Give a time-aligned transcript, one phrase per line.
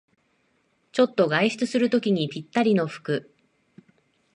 [0.93, 3.31] ちょっと外出するときにぴったりの服